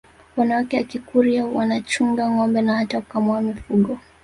wanawake 0.37 0.77
wa 0.77 0.83
Kikurya 0.83 1.45
wanachunga 1.45 2.29
ngombe 2.29 2.61
na 2.61 2.77
hata 2.77 3.01
kukamua 3.01 3.41
mifugo 3.41 3.99